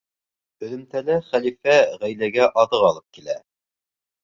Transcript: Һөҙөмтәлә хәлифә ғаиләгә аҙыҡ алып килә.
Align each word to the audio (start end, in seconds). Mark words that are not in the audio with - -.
Һөҙөмтәлә 0.63 1.17
хәлифә 1.27 1.77
ғаиләгә 2.05 2.49
аҙыҡ 2.65 2.89
алып 2.91 3.21
килә. 3.21 3.39